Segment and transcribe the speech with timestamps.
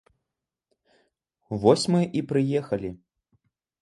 [1.65, 2.89] Вось мы і прыехалі.